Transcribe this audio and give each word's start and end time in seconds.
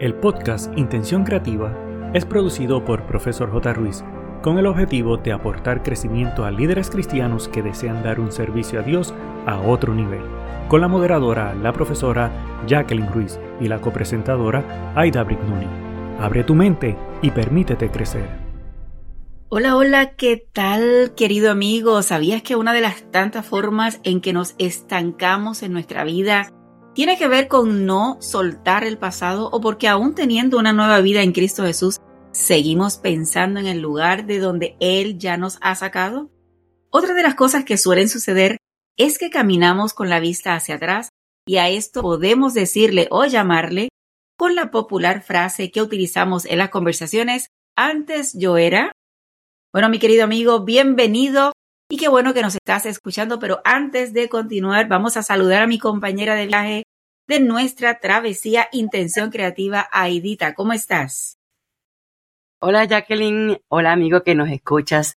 El 0.00 0.14
podcast 0.14 0.72
Intención 0.78 1.24
Creativa 1.24 1.76
es 2.14 2.24
producido 2.24 2.82
por 2.86 3.04
Profesor 3.04 3.52
J. 3.52 3.74
Ruiz 3.74 4.02
con 4.40 4.56
el 4.56 4.64
objetivo 4.64 5.18
de 5.18 5.30
aportar 5.30 5.82
crecimiento 5.82 6.46
a 6.46 6.50
líderes 6.50 6.88
cristianos 6.88 7.48
que 7.48 7.60
desean 7.60 8.02
dar 8.02 8.18
un 8.18 8.32
servicio 8.32 8.80
a 8.80 8.82
Dios 8.82 9.12
a 9.44 9.60
otro 9.60 9.92
nivel, 9.94 10.22
con 10.68 10.80
la 10.80 10.88
moderadora, 10.88 11.54
la 11.54 11.74
profesora 11.74 12.32
Jacqueline 12.66 13.12
Ruiz 13.12 13.38
y 13.60 13.68
la 13.68 13.82
copresentadora 13.82 14.94
Aida 14.96 15.22
Brignoni. 15.22 15.66
Abre 16.18 16.44
tu 16.44 16.54
mente 16.54 16.96
y 17.20 17.30
permítete 17.30 17.90
crecer. 17.90 18.26
Hola, 19.50 19.76
hola, 19.76 20.12
¿qué 20.12 20.42
tal 20.50 21.12
querido 21.14 21.50
amigo? 21.50 22.00
¿Sabías 22.00 22.40
que 22.40 22.56
una 22.56 22.72
de 22.72 22.80
las 22.80 23.02
tantas 23.10 23.44
formas 23.44 24.00
en 24.04 24.22
que 24.22 24.32
nos 24.32 24.54
estancamos 24.56 25.62
en 25.62 25.74
nuestra 25.74 26.04
vida 26.04 26.50
tiene 26.94 27.16
que 27.16 27.28
ver 27.28 27.48
con 27.48 27.86
no 27.86 28.18
soltar 28.20 28.84
el 28.84 28.98
pasado 28.98 29.48
o 29.50 29.60
porque 29.60 29.88
aún 29.88 30.14
teniendo 30.14 30.58
una 30.58 30.72
nueva 30.72 31.00
vida 31.00 31.22
en 31.22 31.32
Cristo 31.32 31.64
Jesús, 31.64 31.98
seguimos 32.32 32.98
pensando 32.98 33.60
en 33.60 33.66
el 33.66 33.80
lugar 33.80 34.26
de 34.26 34.38
donde 34.38 34.76
Él 34.80 35.18
ya 35.18 35.36
nos 35.36 35.58
ha 35.60 35.74
sacado? 35.74 36.30
Otra 36.90 37.14
de 37.14 37.22
las 37.22 37.34
cosas 37.34 37.64
que 37.64 37.76
suelen 37.76 38.08
suceder 38.08 38.58
es 38.96 39.18
que 39.18 39.30
caminamos 39.30 39.94
con 39.94 40.08
la 40.08 40.20
vista 40.20 40.54
hacia 40.54 40.74
atrás 40.74 41.10
y 41.46 41.56
a 41.56 41.68
esto 41.68 42.02
podemos 42.02 42.54
decirle 42.54 43.06
o 43.10 43.24
llamarle 43.24 43.88
con 44.36 44.54
la 44.54 44.70
popular 44.70 45.22
frase 45.22 45.70
que 45.70 45.82
utilizamos 45.82 46.44
en 46.46 46.58
las 46.58 46.70
conversaciones, 46.70 47.48
antes 47.76 48.34
yo 48.34 48.56
era. 48.56 48.92
Bueno, 49.72 49.88
mi 49.88 49.98
querido 49.98 50.24
amigo, 50.24 50.64
bienvenido 50.64 51.52
y 51.90 51.96
qué 51.96 52.08
bueno 52.08 52.32
que 52.32 52.40
nos 52.40 52.54
estás 52.54 52.86
escuchando, 52.86 53.40
pero 53.40 53.60
antes 53.64 54.12
de 54.12 54.28
continuar 54.28 54.86
vamos 54.86 55.16
a 55.16 55.24
saludar 55.24 55.62
a 55.62 55.66
mi 55.66 55.80
compañera 55.80 56.36
de 56.36 56.46
viaje, 56.46 56.84
de 57.26 57.40
nuestra 57.40 57.98
travesía 57.98 58.68
Intención 58.70 59.30
Creativa, 59.30 59.88
Aidita. 59.92 60.54
¿Cómo 60.54 60.72
estás? 60.72 61.36
Hola 62.60 62.84
Jacqueline, 62.84 63.58
hola 63.68 63.92
amigo 63.92 64.22
que 64.22 64.36
nos 64.36 64.50
escuchas. 64.50 65.14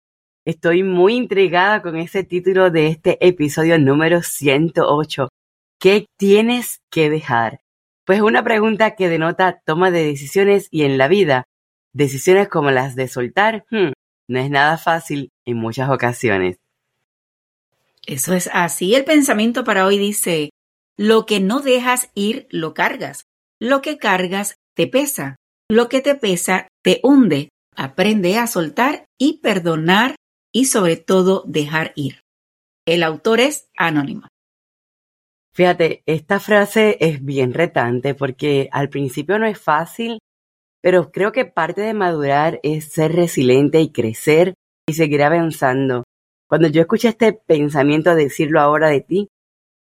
Estoy 0.46 0.82
muy 0.82 1.14
intrigada 1.14 1.82
con 1.82 1.96
este 1.96 2.24
título 2.24 2.70
de 2.70 2.86
este 2.86 3.18
episodio 3.26 3.78
número 3.78 4.22
108. 4.22 5.28
¿Qué 5.78 6.06
tienes 6.16 6.80
que 6.90 7.10
dejar? 7.10 7.60
Pues 8.06 8.22
una 8.22 8.42
pregunta 8.42 8.94
que 8.96 9.10
denota 9.10 9.60
toma 9.66 9.90
de 9.90 10.04
decisiones 10.04 10.68
y 10.70 10.84
en 10.84 10.96
la 10.96 11.08
vida, 11.08 11.44
decisiones 11.92 12.48
como 12.48 12.70
las 12.70 12.96
de 12.96 13.08
soltar, 13.08 13.66
hmm, 13.70 13.92
no 14.28 14.38
es 14.38 14.50
nada 14.50 14.78
fácil 14.78 15.30
en 15.44 15.58
muchas 15.58 15.90
ocasiones. 15.90 16.61
Eso 18.06 18.34
es 18.34 18.48
así. 18.52 18.94
El 18.94 19.04
pensamiento 19.04 19.64
para 19.64 19.86
hoy 19.86 19.98
dice, 19.98 20.50
lo 20.98 21.26
que 21.26 21.40
no 21.40 21.60
dejas 21.60 22.10
ir, 22.14 22.46
lo 22.50 22.74
cargas. 22.74 23.24
Lo 23.60 23.80
que 23.80 23.98
cargas, 23.98 24.56
te 24.74 24.86
pesa. 24.86 25.36
Lo 25.70 25.88
que 25.88 26.00
te 26.00 26.14
pesa, 26.14 26.68
te 26.82 27.00
hunde. 27.02 27.48
Aprende 27.76 28.36
a 28.36 28.46
soltar 28.46 29.06
y 29.18 29.38
perdonar 29.38 30.16
y 30.52 30.66
sobre 30.66 30.96
todo 30.96 31.44
dejar 31.46 31.92
ir. 31.96 32.20
El 32.86 33.02
autor 33.02 33.40
es 33.40 33.68
anónimo. 33.76 34.26
Fíjate, 35.54 36.02
esta 36.06 36.40
frase 36.40 36.96
es 37.00 37.24
bien 37.24 37.54
retante 37.54 38.14
porque 38.14 38.68
al 38.72 38.88
principio 38.88 39.38
no 39.38 39.46
es 39.46 39.58
fácil, 39.60 40.18
pero 40.82 41.12
creo 41.12 41.30
que 41.32 41.44
parte 41.44 41.82
de 41.82 41.94
madurar 41.94 42.58
es 42.62 42.92
ser 42.92 43.12
resiliente 43.12 43.80
y 43.80 43.92
crecer 43.92 44.54
y 44.88 44.94
seguir 44.94 45.22
avanzando. 45.22 46.04
Cuando 46.52 46.68
yo 46.68 46.82
escuché 46.82 47.08
este 47.08 47.32
pensamiento 47.32 48.14
decirlo 48.14 48.60
ahora 48.60 48.90
de 48.90 49.00
ti, 49.00 49.30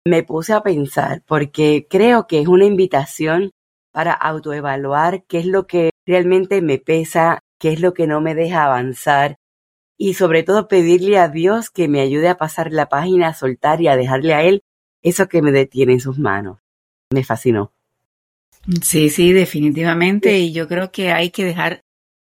me 0.06 0.22
puse 0.22 0.52
a 0.52 0.62
pensar 0.62 1.24
porque 1.26 1.88
creo 1.90 2.28
que 2.28 2.40
es 2.40 2.46
una 2.46 2.66
invitación 2.66 3.50
para 3.90 4.12
autoevaluar 4.12 5.24
qué 5.24 5.40
es 5.40 5.46
lo 5.46 5.66
que 5.66 5.90
realmente 6.06 6.62
me 6.62 6.78
pesa, 6.78 7.40
qué 7.58 7.72
es 7.72 7.80
lo 7.80 7.94
que 7.94 8.06
no 8.06 8.20
me 8.20 8.36
deja 8.36 8.62
avanzar 8.62 9.38
y 9.98 10.14
sobre 10.14 10.44
todo 10.44 10.68
pedirle 10.68 11.18
a 11.18 11.26
Dios 11.26 11.68
que 11.68 11.88
me 11.88 12.00
ayude 12.00 12.28
a 12.28 12.38
pasar 12.38 12.70
la 12.70 12.88
página, 12.88 13.26
a 13.26 13.34
soltar 13.34 13.80
y 13.80 13.88
a 13.88 13.96
dejarle 13.96 14.32
a 14.32 14.44
Él 14.44 14.62
eso 15.02 15.26
que 15.26 15.42
me 15.42 15.50
detiene 15.50 15.94
en 15.94 16.00
sus 16.00 16.20
manos. 16.20 16.60
Me 17.12 17.24
fascinó. 17.24 17.72
Sí, 18.82 19.10
sí, 19.10 19.32
definitivamente. 19.32 20.38
Y 20.38 20.52
yo 20.52 20.68
creo 20.68 20.92
que 20.92 21.10
hay 21.10 21.30
que 21.30 21.44
dejar 21.44 21.82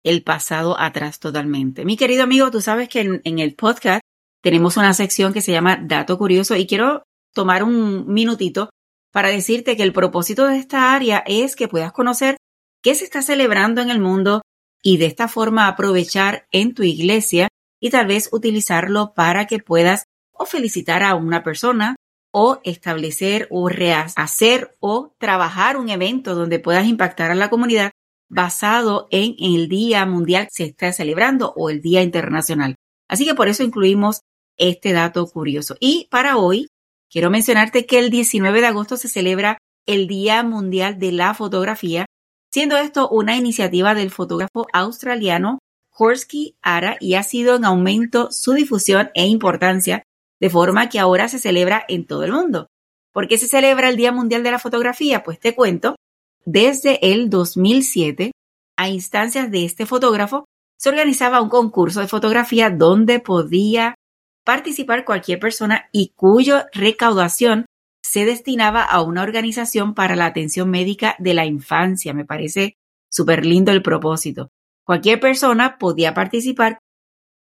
el 0.04 0.22
pasado 0.22 0.78
atrás 0.78 1.18
totalmente. 1.18 1.84
Mi 1.84 1.96
querido 1.96 2.22
amigo, 2.22 2.52
tú 2.52 2.60
sabes 2.60 2.88
que 2.88 3.00
en, 3.00 3.20
en 3.24 3.40
el 3.40 3.56
podcast 3.56 4.02
tenemos 4.42 4.76
una 4.76 4.94
sección 4.94 5.32
que 5.32 5.42
se 5.42 5.52
llama 5.52 5.78
Dato 5.82 6.18
Curioso 6.18 6.56
y 6.56 6.66
quiero 6.66 7.02
tomar 7.34 7.62
un 7.62 8.06
minutito 8.12 8.70
para 9.12 9.28
decirte 9.28 9.76
que 9.76 9.82
el 9.82 9.92
propósito 9.92 10.46
de 10.46 10.58
esta 10.58 10.94
área 10.94 11.22
es 11.26 11.56
que 11.56 11.68
puedas 11.68 11.92
conocer 11.92 12.36
qué 12.82 12.94
se 12.94 13.04
está 13.04 13.22
celebrando 13.22 13.80
en 13.80 13.90
el 13.90 14.00
mundo 14.00 14.42
y 14.82 14.96
de 14.96 15.06
esta 15.06 15.28
forma 15.28 15.66
aprovechar 15.66 16.46
en 16.52 16.74
tu 16.74 16.82
iglesia 16.82 17.48
y 17.80 17.90
tal 17.90 18.06
vez 18.06 18.28
utilizarlo 18.32 19.12
para 19.14 19.46
que 19.46 19.58
puedas 19.58 20.04
o 20.32 20.46
felicitar 20.46 21.02
a 21.02 21.14
una 21.14 21.42
persona 21.42 21.96
o 22.32 22.60
establecer 22.64 23.48
o 23.50 23.68
rehacer 23.68 24.76
o 24.80 25.14
trabajar 25.18 25.76
un 25.76 25.88
evento 25.88 26.34
donde 26.34 26.60
puedas 26.60 26.86
impactar 26.86 27.30
a 27.30 27.34
la 27.34 27.50
comunidad 27.50 27.90
basado 28.28 29.08
en 29.10 29.34
el 29.40 29.68
Día 29.68 30.06
Mundial 30.06 30.44
que 30.44 30.50
se 30.52 30.64
está 30.64 30.92
celebrando 30.92 31.52
o 31.56 31.68
el 31.68 31.80
Día 31.80 32.02
Internacional. 32.02 32.76
Así 33.08 33.26
que 33.26 33.34
por 33.34 33.48
eso 33.48 33.64
incluimos 33.64 34.20
este 34.60 34.92
dato 34.92 35.26
curioso. 35.26 35.76
Y 35.80 36.06
para 36.10 36.36
hoy 36.36 36.68
Quiero 37.10 37.28
mencionarte 37.28 37.86
que 37.86 37.98
el 37.98 38.08
19 38.08 38.60
de 38.60 38.68
agosto 38.68 38.96
se 38.96 39.08
celebra 39.08 39.58
el 39.84 40.06
Día 40.06 40.44
Mundial 40.44 41.00
de 41.00 41.10
la 41.10 41.34
Fotografía, 41.34 42.06
siendo 42.52 42.76
esto 42.76 43.08
una 43.08 43.36
iniciativa 43.36 43.96
del 43.96 44.12
fotógrafo 44.12 44.68
australiano 44.72 45.58
Horsky 45.92 46.54
Ara 46.62 46.96
y 47.00 47.14
ha 47.14 47.24
sido 47.24 47.56
en 47.56 47.64
aumento 47.64 48.28
su 48.30 48.52
difusión 48.52 49.10
e 49.14 49.26
importancia, 49.26 50.04
de 50.38 50.50
forma 50.50 50.88
que 50.88 51.00
ahora 51.00 51.28
se 51.28 51.40
celebra 51.40 51.84
en 51.88 52.06
todo 52.06 52.22
el 52.22 52.32
mundo. 52.32 52.68
¿Por 53.12 53.26
qué 53.26 53.38
se 53.38 53.48
celebra 53.48 53.88
el 53.88 53.96
Día 53.96 54.12
Mundial 54.12 54.44
de 54.44 54.52
la 54.52 54.60
Fotografía? 54.60 55.24
Pues 55.24 55.40
te 55.40 55.56
cuento, 55.56 55.96
desde 56.44 57.12
el 57.12 57.28
2007, 57.28 58.30
a 58.76 58.88
instancias 58.88 59.50
de 59.50 59.64
este 59.64 59.84
fotógrafo, 59.84 60.44
se 60.78 60.90
organizaba 60.90 61.42
un 61.42 61.50
concurso 61.50 62.00
de 62.00 62.06
fotografía 62.06 62.70
donde 62.70 63.18
podía 63.18 63.96
participar 64.44 65.04
cualquier 65.04 65.38
persona 65.38 65.88
y 65.92 66.12
cuya 66.14 66.68
recaudación 66.72 67.66
se 68.02 68.24
destinaba 68.24 68.82
a 68.82 69.02
una 69.02 69.22
organización 69.22 69.94
para 69.94 70.16
la 70.16 70.26
atención 70.26 70.70
médica 70.70 71.16
de 71.18 71.34
la 71.34 71.46
infancia. 71.46 72.14
Me 72.14 72.24
parece 72.24 72.76
súper 73.10 73.44
lindo 73.44 73.72
el 73.72 73.82
propósito. 73.82 74.50
Cualquier 74.84 75.20
persona 75.20 75.78
podía 75.78 76.14
participar. 76.14 76.78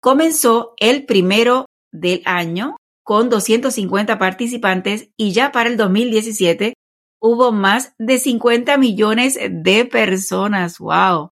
Comenzó 0.02 0.74
el 0.78 1.06
primero 1.06 1.66
del 1.92 2.22
año 2.26 2.78
con 3.04 3.30
250 3.30 4.18
participantes 4.18 5.10
y 5.18 5.32
ya 5.32 5.52
para 5.52 5.70
el 5.70 5.78
2017 5.78 6.74
hubo 7.20 7.52
más 7.52 7.94
de 7.98 8.18
50 8.18 8.78
millones 8.78 9.38
de 9.50 9.86
personas. 9.86 10.80
¡Wow! 10.80 11.30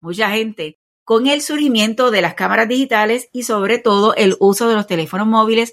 Mucha 0.00 0.30
gente 0.30 0.77
con 1.08 1.26
el 1.26 1.40
surgimiento 1.40 2.10
de 2.10 2.20
las 2.20 2.34
cámaras 2.34 2.68
digitales 2.68 3.30
y 3.32 3.44
sobre 3.44 3.78
todo 3.78 4.14
el 4.14 4.36
uso 4.40 4.68
de 4.68 4.74
los 4.74 4.86
teléfonos 4.86 5.26
móviles, 5.26 5.72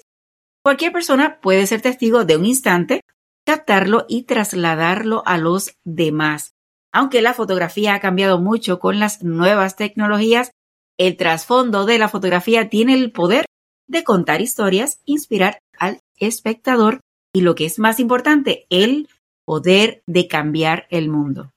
cualquier 0.64 0.92
persona 0.92 1.40
puede 1.42 1.66
ser 1.66 1.82
testigo 1.82 2.24
de 2.24 2.38
un 2.38 2.46
instante, 2.46 3.02
captarlo 3.44 4.06
y 4.08 4.22
trasladarlo 4.22 5.22
a 5.26 5.36
los 5.36 5.76
demás. 5.84 6.54
Aunque 6.90 7.20
la 7.20 7.34
fotografía 7.34 7.92
ha 7.92 8.00
cambiado 8.00 8.40
mucho 8.40 8.78
con 8.78 8.98
las 8.98 9.22
nuevas 9.22 9.76
tecnologías, 9.76 10.52
el 10.96 11.18
trasfondo 11.18 11.84
de 11.84 11.98
la 11.98 12.08
fotografía 12.08 12.70
tiene 12.70 12.94
el 12.94 13.12
poder 13.12 13.44
de 13.86 14.04
contar 14.04 14.40
historias, 14.40 15.02
inspirar 15.04 15.58
al 15.78 16.00
espectador 16.16 17.00
y 17.34 17.42
lo 17.42 17.54
que 17.54 17.66
es 17.66 17.78
más 17.78 18.00
importante, 18.00 18.64
el 18.70 19.10
poder 19.44 20.02
de 20.06 20.28
cambiar 20.28 20.86
el 20.88 21.10
mundo. 21.10 21.50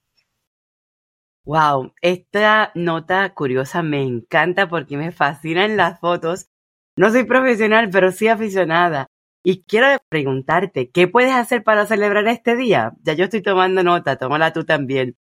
Wow, 1.45 1.93
esta 2.01 2.71
nota 2.75 3.33
curiosa 3.33 3.81
me 3.81 4.03
encanta 4.03 4.69
porque 4.69 4.97
me 4.97 5.11
fascinan 5.11 5.77
las 5.77 5.99
fotos. 5.99 6.47
No 6.95 7.09
soy 7.11 7.23
profesional, 7.23 7.89
pero 7.89 8.11
sí 8.11 8.27
aficionada. 8.27 9.07
Y 9.43 9.63
quiero 9.63 9.87
preguntarte, 10.09 10.91
¿qué 10.91 11.07
puedes 11.07 11.33
hacer 11.33 11.63
para 11.63 11.85
celebrar 11.85 12.27
este 12.27 12.55
día? 12.55 12.93
Ya 13.01 13.13
yo 13.13 13.25
estoy 13.25 13.41
tomando 13.41 13.83
nota, 13.83 14.17
tómala 14.17 14.53
tú 14.53 14.65
también. 14.65 15.15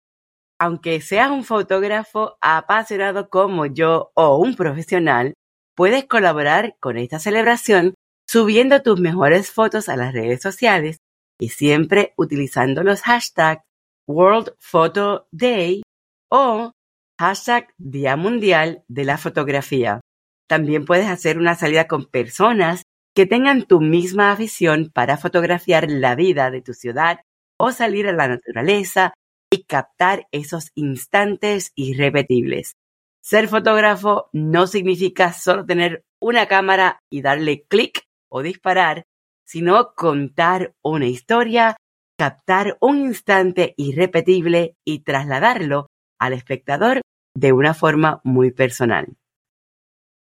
Aunque 0.59 1.01
seas 1.01 1.31
un 1.31 1.44
fotógrafo 1.44 2.38
apasionado 2.41 3.29
como 3.29 3.65
yo 3.65 4.12
o 4.15 4.38
un 4.38 4.56
profesional, 4.56 5.33
puedes 5.75 6.06
colaborar 6.06 6.77
con 6.79 6.97
esta 6.97 7.19
celebración 7.19 7.94
subiendo 8.27 8.81
tus 8.81 9.00
mejores 9.00 9.51
fotos 9.51 9.89
a 9.89 9.97
las 9.97 10.13
redes 10.13 10.41
sociales 10.41 10.97
y 11.39 11.50
siempre 11.50 12.13
utilizando 12.17 12.83
los 12.83 13.01
hashtags 13.01 13.63
World 14.07 14.56
Photo 14.59 15.27
Day 15.31 15.83
o 16.30 16.72
hashtag 17.19 17.74
Día 17.77 18.16
Mundial 18.16 18.83
de 18.88 19.06
la 19.06 19.18
Fotografía. 19.18 20.01
También 20.48 20.86
puedes 20.86 21.07
hacer 21.07 21.38
una 21.38 21.56
salida 21.56 21.88
con 21.88 22.06
personas 22.06 22.83
que 23.16 23.25
tengan 23.25 23.63
tu 23.63 23.80
misma 23.80 24.31
afición 24.31 24.92
para 24.94 25.18
fotografiar 25.18 25.89
la 25.89 26.16
vida 26.16 26.51
de 26.51 26.62
tu 26.62 26.74
ciudad 26.74 27.22
o 27.57 27.72
salir 27.72 28.07
a 28.07 28.12
la 28.13 28.27
naturaleza 28.27 29.13
y 29.50 29.63
captar 29.63 30.27
esos 30.31 30.72
instantes 30.75 31.72
irrepetibles. 31.75 32.74
Ser 33.22 33.48
fotógrafo 33.48 34.30
no 34.33 34.68
significa 34.68 35.31
solo 35.31 35.66
tener 35.66 36.04
una 36.22 36.48
cámara 36.48 37.00
y 37.10 37.22
darle 37.22 37.66
clic 37.68 38.04
o 38.30 38.42
disparar, 38.42 39.06
sino 39.45 39.94
contar 39.95 40.74
una 40.83 41.07
historia, 41.07 41.77
captar 42.19 42.77
un 42.81 43.00
instante 43.00 43.74
irrepetible 43.77 44.75
y 44.86 45.00
trasladarlo 45.04 45.88
al 46.19 46.33
espectador 46.33 47.01
de 47.35 47.51
una 47.51 47.73
forma 47.73 48.21
muy 48.23 48.51
personal. 48.51 49.15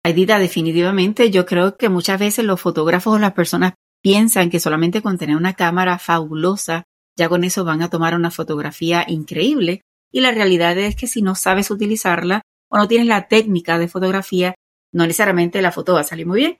Aidita, 0.04 0.38
definitivamente 0.38 1.30
yo 1.30 1.46
creo 1.46 1.76
que 1.76 1.88
muchas 1.88 2.20
veces 2.20 2.44
los 2.44 2.60
fotógrafos 2.60 3.14
o 3.14 3.18
las 3.18 3.32
personas 3.32 3.74
piensan 4.02 4.50
que 4.50 4.60
solamente 4.60 5.00
con 5.00 5.16
tener 5.16 5.36
una 5.36 5.54
cámara 5.54 5.98
fabulosa, 5.98 6.84
ya 7.16 7.28
con 7.28 7.42
eso 7.42 7.64
van 7.64 7.80
a 7.80 7.88
tomar 7.88 8.14
una 8.14 8.30
fotografía 8.30 9.04
increíble. 9.08 9.80
Y 10.12 10.20
la 10.20 10.30
realidad 10.30 10.76
es 10.76 10.94
que 10.94 11.06
si 11.06 11.22
no 11.22 11.34
sabes 11.34 11.70
utilizarla 11.70 12.42
o 12.70 12.76
no 12.76 12.86
tienes 12.86 13.06
la 13.06 13.28
técnica 13.28 13.78
de 13.78 13.88
fotografía, 13.88 14.54
no 14.92 15.06
necesariamente 15.06 15.62
la 15.62 15.72
foto 15.72 15.94
va 15.94 16.00
a 16.00 16.04
salir 16.04 16.26
muy 16.26 16.40
bien. 16.40 16.58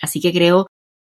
Así 0.00 0.20
que 0.20 0.32
creo 0.32 0.66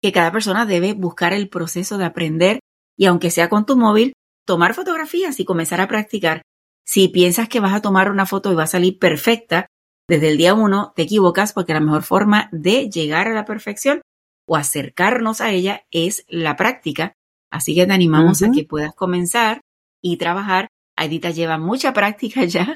que 0.01 0.11
cada 0.11 0.31
persona 0.31 0.65
debe 0.65 0.93
buscar 0.93 1.33
el 1.33 1.49
proceso 1.49 1.97
de 1.97 2.05
aprender 2.05 2.59
y 2.97 3.05
aunque 3.05 3.31
sea 3.31 3.49
con 3.49 3.65
tu 3.65 3.75
móvil, 3.75 4.13
tomar 4.45 4.73
fotografías 4.73 5.39
y 5.39 5.45
comenzar 5.45 5.81
a 5.81 5.87
practicar. 5.87 6.43
Si 6.85 7.07
piensas 7.07 7.47
que 7.47 7.59
vas 7.59 7.73
a 7.73 7.81
tomar 7.81 8.11
una 8.11 8.25
foto 8.25 8.51
y 8.51 8.55
va 8.55 8.63
a 8.63 8.67
salir 8.67 8.99
perfecta, 8.99 9.67
desde 10.07 10.29
el 10.29 10.37
día 10.37 10.53
uno 10.53 10.93
te 10.95 11.03
equivocas 11.03 11.53
porque 11.53 11.73
la 11.73 11.79
mejor 11.79 12.03
forma 12.03 12.49
de 12.51 12.89
llegar 12.89 13.27
a 13.27 13.33
la 13.33 13.45
perfección 13.45 14.01
o 14.47 14.55
acercarnos 14.55 15.41
a 15.41 15.51
ella 15.51 15.85
es 15.91 16.25
la 16.27 16.55
práctica. 16.55 17.13
Así 17.51 17.75
que 17.75 17.85
te 17.85 17.93
animamos 17.93 18.43
a 18.43 18.51
que 18.51 18.65
puedas 18.65 18.93
comenzar 18.93 19.61
y 20.01 20.17
trabajar. 20.17 20.67
Aidita 20.97 21.29
lleva 21.29 21.57
mucha 21.57 21.93
práctica 21.93 22.43
ya. 22.45 22.75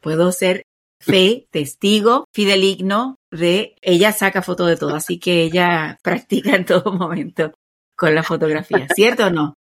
Puedo 0.00 0.30
ser 0.32 0.62
fe, 1.00 1.46
testigo, 1.50 2.24
fideligno 2.32 3.16
de 3.30 3.76
ella 3.82 4.12
saca 4.12 4.42
foto 4.42 4.66
de 4.66 4.76
todo, 4.76 4.94
así 4.94 5.18
que 5.18 5.42
ella 5.42 5.98
practica 6.02 6.54
en 6.54 6.64
todo 6.64 6.92
momento 6.92 7.52
con 7.96 8.14
la 8.14 8.22
fotografía, 8.22 8.86
¿cierto 8.94 9.26
o 9.26 9.30
no? 9.30 9.54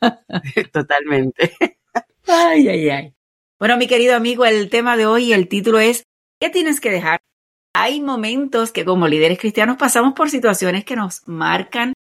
Totalmente. 0.72 1.52
Ay, 2.26 2.68
ay, 2.68 2.90
ay. 2.90 3.17
Bueno, 3.60 3.76
mi 3.76 3.88
querido 3.88 4.14
amigo, 4.14 4.44
el 4.44 4.70
tema 4.70 4.96
de 4.96 5.06
hoy, 5.06 5.32
el 5.32 5.48
título 5.48 5.80
es 5.80 6.04
¿Qué 6.40 6.48
tienes 6.48 6.80
que 6.80 6.92
dejar? 6.92 7.18
Hay 7.74 8.00
momentos 8.00 8.70
que 8.70 8.84
como 8.84 9.08
líderes 9.08 9.40
cristianos 9.40 9.76
pasamos 9.76 10.14
por 10.14 10.30
situaciones 10.30 10.84
que 10.84 10.94
nos 10.94 11.26
marcan 11.26 11.92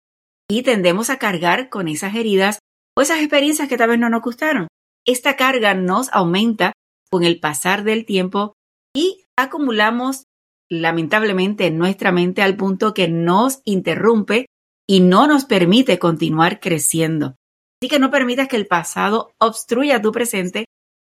y 0.48 0.62
tendemos 0.62 1.10
a 1.10 1.18
cargar 1.18 1.70
con 1.70 1.88
esas 1.88 2.14
heridas 2.14 2.60
o 2.96 3.02
esas 3.02 3.20
experiencias 3.22 3.68
que 3.68 3.76
tal 3.76 3.90
vez 3.90 3.98
no 3.98 4.08
nos 4.08 4.22
gustaron. 4.22 4.68
Esta 5.04 5.36
carga 5.36 5.74
nos 5.74 6.14
aumenta 6.14 6.74
con 7.10 7.24
el 7.24 7.40
pasar 7.40 7.84
del 7.84 8.06
tiempo 8.06 8.54
y 8.96 9.26
acumulamos 9.36 10.26
lamentablemente 10.70 11.66
en 11.66 11.80
nuestra 11.80 12.12
mente 12.12 12.44
al 12.44 12.56
punto 12.56 12.94
que 12.94 13.08
nos 13.08 13.62
interrumpe 13.66 14.46
y 14.88 15.00
no 15.00 15.26
nos 15.26 15.46
permite 15.46 15.98
continuar 15.98 16.60
creciendo. 16.60 17.36
Así 17.82 17.90
que 17.90 17.98
no 17.98 18.12
permitas 18.12 18.48
que 18.48 18.58
el 18.58 18.68
pasado 18.68 19.32
obstruya 19.40 20.04
tu 20.04 20.12
presente, 20.12 20.66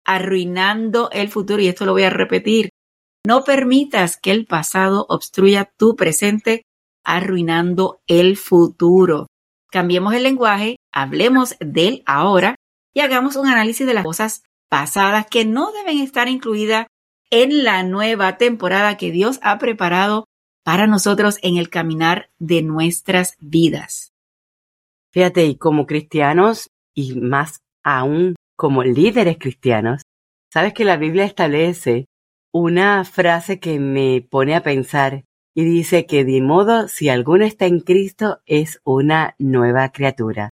arruinando 0.05 1.09
el 1.11 1.29
futuro. 1.29 1.61
Y 1.61 1.67
esto 1.67 1.85
lo 1.85 1.93
voy 1.93 2.03
a 2.03 2.09
repetir. 2.09 2.69
No 3.25 3.43
permitas 3.43 4.17
que 4.17 4.31
el 4.31 4.45
pasado 4.45 5.05
obstruya 5.09 5.71
tu 5.77 5.95
presente, 5.95 6.63
arruinando 7.03 7.99
el 8.07 8.37
futuro. 8.37 9.27
Cambiemos 9.71 10.13
el 10.13 10.23
lenguaje, 10.23 10.77
hablemos 10.93 11.55
del 11.59 12.03
ahora 12.05 12.55
y 12.93 13.01
hagamos 13.01 13.35
un 13.35 13.47
análisis 13.47 13.85
de 13.85 13.93
las 13.93 14.05
cosas 14.05 14.43
pasadas 14.69 15.27
que 15.27 15.43
no 15.43 15.71
deben 15.71 15.99
estar 15.99 16.27
incluidas 16.27 16.87
en 17.31 17.63
la 17.63 17.83
nueva 17.83 18.37
temporada 18.37 18.97
que 18.97 19.11
Dios 19.11 19.39
ha 19.41 19.57
preparado 19.57 20.25
para 20.63 20.87
nosotros 20.87 21.37
en 21.41 21.57
el 21.57 21.69
caminar 21.69 22.29
de 22.39 22.61
nuestras 22.61 23.35
vidas. 23.39 24.13
Fíjate, 25.11 25.45
y 25.45 25.57
como 25.57 25.85
cristianos, 25.85 26.69
y 26.93 27.15
más 27.15 27.59
aún 27.83 28.35
como 28.55 28.83
líderes 28.83 29.37
cristianos, 29.37 30.03
sabes 30.51 30.73
que 30.73 30.85
la 30.85 30.97
Biblia 30.97 31.25
establece 31.25 32.05
una 32.53 33.03
frase 33.03 33.59
que 33.59 33.79
me 33.79 34.25
pone 34.29 34.55
a 34.55 34.63
pensar 34.63 35.25
y 35.55 35.63
dice 35.63 36.05
que 36.05 36.25
de 36.25 36.41
modo 36.41 36.87
si 36.87 37.09
alguno 37.09 37.45
está 37.45 37.65
en 37.65 37.79
Cristo 37.79 38.41
es 38.45 38.81
una 38.83 39.35
nueva 39.39 39.89
criatura. 39.91 40.49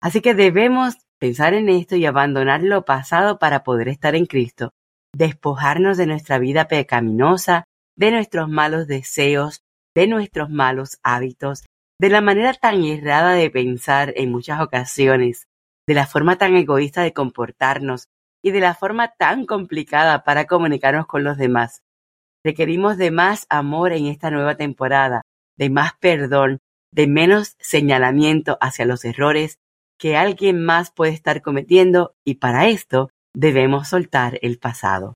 Así 0.00 0.20
que 0.20 0.34
debemos 0.34 0.96
pensar 1.18 1.54
en 1.54 1.68
esto 1.68 1.96
y 1.96 2.06
abandonar 2.06 2.62
lo 2.62 2.84
pasado 2.84 3.38
para 3.38 3.62
poder 3.62 3.88
estar 3.88 4.14
en 4.14 4.26
Cristo, 4.26 4.70
despojarnos 5.14 5.96
de 5.96 6.06
nuestra 6.06 6.38
vida 6.38 6.68
pecaminosa, 6.68 7.64
de 7.96 8.10
nuestros 8.10 8.48
malos 8.48 8.86
deseos, 8.86 9.62
de 9.94 10.06
nuestros 10.06 10.50
malos 10.50 10.98
hábitos, 11.02 11.64
de 12.00 12.08
la 12.08 12.20
manera 12.20 12.52
tan 12.54 12.82
errada 12.84 13.32
de 13.32 13.50
pensar 13.50 14.12
en 14.16 14.30
muchas 14.32 14.60
ocasiones, 14.60 15.46
de 15.86 15.94
la 15.94 16.06
forma 16.06 16.36
tan 16.38 16.56
egoísta 16.56 17.02
de 17.02 17.12
comportarnos, 17.12 18.08
y 18.42 18.50
de 18.50 18.60
la 18.60 18.74
forma 18.74 19.14
tan 19.16 19.46
complicada 19.46 20.24
para 20.24 20.46
comunicarnos 20.46 21.06
con 21.06 21.24
los 21.24 21.36
demás. 21.38 21.82
Requerimos 22.44 22.96
de 22.98 23.10
más 23.12 23.46
amor 23.48 23.92
en 23.92 24.06
esta 24.06 24.30
nueva 24.30 24.56
temporada, 24.56 25.22
de 25.56 25.70
más 25.70 25.92
perdón, 26.00 26.58
de 26.92 27.06
menos 27.06 27.54
señalamiento 27.60 28.58
hacia 28.60 28.84
los 28.84 29.04
errores 29.04 29.58
que 29.98 30.16
alguien 30.16 30.64
más 30.64 30.90
puede 30.90 31.12
estar 31.12 31.42
cometiendo 31.42 32.14
y 32.24 32.34
para 32.34 32.68
esto 32.68 33.10
debemos 33.34 33.88
soltar 33.88 34.38
el 34.42 34.58
pasado. 34.58 35.14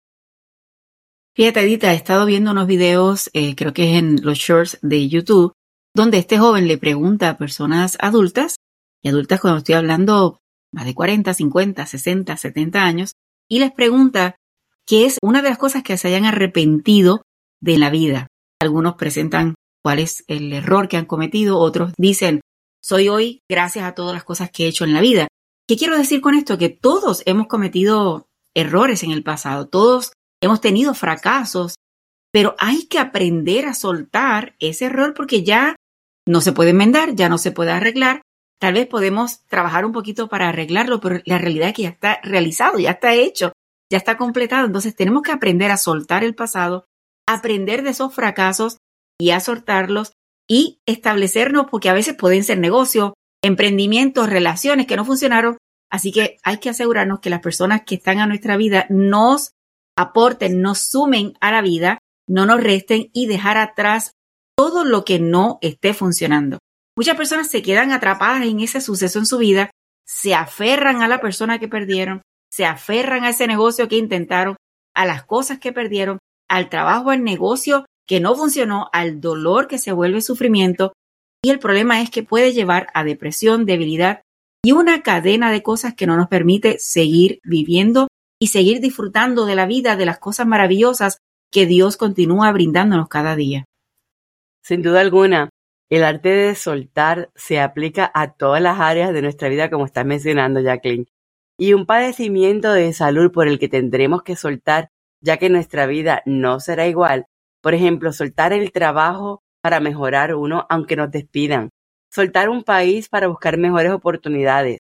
Fíjate, 1.34 1.60
Edita, 1.60 1.92
he 1.92 1.96
estado 1.96 2.24
viendo 2.24 2.52
unos 2.52 2.66
videos, 2.66 3.28
eh, 3.34 3.56
creo 3.56 3.74
que 3.74 3.90
es 3.90 3.98
en 3.98 4.24
los 4.24 4.38
shorts 4.38 4.78
de 4.80 5.08
YouTube, 5.08 5.52
donde 5.94 6.18
este 6.18 6.38
joven 6.38 6.66
le 6.68 6.78
pregunta 6.78 7.28
a 7.28 7.36
personas 7.36 7.98
adultas, 8.00 8.56
y 9.02 9.08
adultas 9.08 9.40
cuando 9.40 9.58
estoy 9.58 9.74
hablando 9.74 10.38
más 10.76 10.84
de 10.84 10.94
40, 10.94 11.32
50, 11.32 11.86
60, 11.86 12.36
70 12.36 12.84
años, 12.84 13.12
y 13.48 13.60
les 13.60 13.72
pregunta 13.72 14.36
qué 14.86 15.06
es 15.06 15.18
una 15.22 15.40
de 15.40 15.48
las 15.48 15.58
cosas 15.58 15.82
que 15.82 15.96
se 15.96 16.08
hayan 16.08 16.26
arrepentido 16.26 17.22
de 17.62 17.78
la 17.78 17.88
vida. 17.88 18.28
Algunos 18.60 18.94
presentan 18.96 19.54
cuál 19.82 20.00
es 20.00 20.22
el 20.28 20.52
error 20.52 20.88
que 20.88 20.98
han 20.98 21.06
cometido, 21.06 21.58
otros 21.58 21.94
dicen, 21.96 22.40
soy 22.82 23.08
hoy 23.08 23.40
gracias 23.48 23.86
a 23.86 23.94
todas 23.94 24.14
las 24.14 24.24
cosas 24.24 24.50
que 24.50 24.64
he 24.64 24.68
hecho 24.68 24.84
en 24.84 24.92
la 24.92 25.00
vida. 25.00 25.28
¿Qué 25.66 25.78
quiero 25.78 25.96
decir 25.96 26.20
con 26.20 26.34
esto? 26.34 26.58
Que 26.58 26.68
todos 26.68 27.22
hemos 27.24 27.46
cometido 27.46 28.26
errores 28.54 29.02
en 29.02 29.12
el 29.12 29.22
pasado, 29.22 29.68
todos 29.68 30.12
hemos 30.42 30.60
tenido 30.60 30.92
fracasos, 30.92 31.76
pero 32.30 32.54
hay 32.58 32.86
que 32.86 32.98
aprender 32.98 33.64
a 33.64 33.72
soltar 33.72 34.56
ese 34.58 34.84
error 34.84 35.14
porque 35.14 35.42
ya 35.42 35.74
no 36.28 36.42
se 36.42 36.52
puede 36.52 36.70
enmendar, 36.70 37.14
ya 37.14 37.30
no 37.30 37.38
se 37.38 37.50
puede 37.50 37.72
arreglar 37.72 38.20
Tal 38.58 38.74
vez 38.74 38.86
podemos 38.86 39.44
trabajar 39.46 39.84
un 39.84 39.92
poquito 39.92 40.28
para 40.28 40.48
arreglarlo, 40.48 41.00
pero 41.00 41.20
la 41.24 41.38
realidad 41.38 41.68
es 41.68 41.74
que 41.74 41.82
ya 41.82 41.90
está 41.90 42.20
realizado, 42.22 42.78
ya 42.78 42.92
está 42.92 43.14
hecho, 43.14 43.52
ya 43.90 43.98
está 43.98 44.16
completado. 44.16 44.66
Entonces 44.66 44.94
tenemos 44.94 45.22
que 45.22 45.32
aprender 45.32 45.70
a 45.70 45.76
soltar 45.76 46.24
el 46.24 46.34
pasado, 46.34 46.86
aprender 47.28 47.82
de 47.82 47.90
esos 47.90 48.14
fracasos 48.14 48.78
y 49.18 49.30
a 49.30 49.40
soltarlos 49.40 50.12
y 50.48 50.80
establecernos, 50.86 51.66
porque 51.70 51.88
a 51.88 51.94
veces 51.94 52.14
pueden 52.14 52.44
ser 52.44 52.58
negocios, 52.58 53.12
emprendimientos, 53.42 54.30
relaciones 54.30 54.86
que 54.86 54.96
no 54.96 55.04
funcionaron. 55.04 55.58
Así 55.90 56.12
que 56.12 56.38
hay 56.42 56.58
que 56.58 56.70
asegurarnos 56.70 57.20
que 57.20 57.30
las 57.30 57.40
personas 57.40 57.82
que 57.84 57.96
están 57.96 58.20
a 58.20 58.26
nuestra 58.26 58.56
vida 58.56 58.86
nos 58.88 59.50
aporten, 59.98 60.60
nos 60.60 60.78
sumen 60.80 61.34
a 61.40 61.52
la 61.52 61.62
vida, 61.62 61.98
no 62.28 62.46
nos 62.46 62.62
resten 62.62 63.10
y 63.12 63.26
dejar 63.26 63.56
atrás 63.56 64.12
todo 64.56 64.84
lo 64.84 65.04
que 65.04 65.18
no 65.20 65.58
esté 65.60 65.94
funcionando. 65.94 66.58
Muchas 66.96 67.16
personas 67.16 67.48
se 67.48 67.62
quedan 67.62 67.92
atrapadas 67.92 68.42
en 68.42 68.60
ese 68.60 68.80
suceso 68.80 69.18
en 69.18 69.26
su 69.26 69.38
vida, 69.38 69.70
se 70.06 70.34
aferran 70.34 71.02
a 71.02 71.08
la 71.08 71.20
persona 71.20 71.58
que 71.58 71.68
perdieron, 71.68 72.22
se 72.50 72.64
aferran 72.64 73.24
a 73.24 73.30
ese 73.30 73.46
negocio 73.46 73.86
que 73.88 73.98
intentaron, 73.98 74.56
a 74.94 75.04
las 75.04 75.24
cosas 75.24 75.58
que 75.58 75.72
perdieron, 75.72 76.18
al 76.48 76.70
trabajo, 76.70 77.10
al 77.10 77.22
negocio 77.22 77.84
que 78.06 78.20
no 78.20 78.34
funcionó, 78.34 78.88
al 78.92 79.20
dolor 79.20 79.68
que 79.68 79.78
se 79.78 79.92
vuelve 79.92 80.22
sufrimiento. 80.22 80.92
Y 81.44 81.50
el 81.50 81.58
problema 81.58 82.00
es 82.00 82.10
que 82.10 82.22
puede 82.22 82.52
llevar 82.52 82.88
a 82.94 83.04
depresión, 83.04 83.66
debilidad 83.66 84.22
y 84.64 84.72
una 84.72 85.02
cadena 85.02 85.50
de 85.50 85.62
cosas 85.62 85.94
que 85.94 86.06
no 86.06 86.16
nos 86.16 86.28
permite 86.28 86.78
seguir 86.78 87.40
viviendo 87.44 88.08
y 88.40 88.48
seguir 88.48 88.80
disfrutando 88.80 89.44
de 89.44 89.54
la 89.54 89.66
vida, 89.66 89.96
de 89.96 90.06
las 90.06 90.18
cosas 90.18 90.46
maravillosas 90.46 91.18
que 91.52 91.66
Dios 91.66 91.96
continúa 91.96 92.50
brindándonos 92.52 93.08
cada 93.08 93.36
día. 93.36 93.64
Sin 94.62 94.82
duda 94.82 95.00
alguna, 95.00 95.50
el 95.90 96.04
arte 96.04 96.30
de 96.30 96.54
soltar 96.54 97.30
se 97.34 97.60
aplica 97.60 98.10
a 98.14 98.32
todas 98.32 98.60
las 98.60 98.80
áreas 98.80 99.12
de 99.12 99.22
nuestra 99.22 99.48
vida, 99.48 99.70
como 99.70 99.86
estás 99.86 100.04
mencionando, 100.04 100.60
Jacqueline. 100.60 101.06
Y 101.58 101.72
un 101.72 101.86
padecimiento 101.86 102.72
de 102.72 102.92
salud 102.92 103.32
por 103.32 103.48
el 103.48 103.58
que 103.58 103.68
tendremos 103.68 104.22
que 104.22 104.36
soltar, 104.36 104.90
ya 105.20 105.38
que 105.38 105.48
nuestra 105.48 105.86
vida 105.86 106.22
no 106.26 106.60
será 106.60 106.86
igual. 106.86 107.26
Por 107.62 107.74
ejemplo, 107.74 108.12
soltar 108.12 108.52
el 108.52 108.72
trabajo 108.72 109.42
para 109.62 109.80
mejorar 109.80 110.34
uno 110.34 110.66
aunque 110.68 110.96
nos 110.96 111.10
despidan. 111.10 111.70
Soltar 112.12 112.48
un 112.48 112.62
país 112.62 113.08
para 113.08 113.28
buscar 113.28 113.56
mejores 113.56 113.92
oportunidades. 113.92 114.78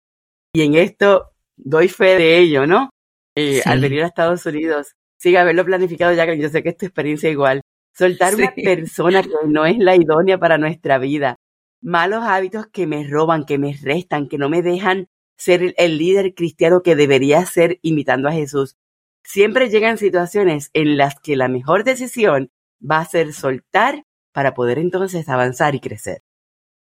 Y 0.54 0.62
en 0.62 0.74
esto 0.74 1.30
doy 1.56 1.88
fe 1.88 2.16
de 2.16 2.38
ello, 2.38 2.66
¿no? 2.66 2.90
eh, 3.36 3.62
al 3.64 3.80
venir 3.80 4.02
a 4.02 4.06
Estados 4.06 4.44
Unidos, 4.46 4.94
sin 5.18 5.36
haberlo 5.36 5.64
planificado, 5.64 6.12
ya 6.14 6.26
que 6.26 6.38
yo 6.38 6.48
sé 6.48 6.62
que 6.62 6.70
es 6.70 6.76
tu 6.76 6.86
experiencia 6.86 7.30
igual. 7.30 7.60
Soltar 8.00 8.34
una 8.34 8.54
persona 8.54 9.22
que 9.22 9.28
no 9.46 9.66
es 9.66 9.76
la 9.76 9.94
idónea 9.94 10.38
para 10.38 10.56
nuestra 10.56 10.96
vida. 10.96 11.36
Malos 11.82 12.24
hábitos 12.24 12.66
que 12.66 12.86
me 12.86 13.06
roban, 13.06 13.44
que 13.44 13.58
me 13.58 13.74
restan, 13.74 14.26
que 14.26 14.38
no 14.38 14.48
me 14.48 14.62
dejan 14.62 15.08
ser 15.36 15.74
el 15.76 15.98
líder 15.98 16.32
cristiano 16.32 16.80
que 16.82 16.96
debería 16.96 17.44
ser 17.44 17.78
imitando 17.82 18.26
a 18.26 18.32
Jesús. 18.32 18.78
Siempre 19.22 19.68
llegan 19.68 19.98
situaciones 19.98 20.70
en 20.72 20.96
las 20.96 21.20
que 21.20 21.36
la 21.36 21.48
mejor 21.48 21.84
decisión 21.84 22.50
va 22.80 23.00
a 23.00 23.04
ser 23.04 23.34
soltar 23.34 24.06
para 24.32 24.54
poder 24.54 24.78
entonces 24.78 25.28
avanzar 25.28 25.74
y 25.74 25.80
crecer. 25.80 26.22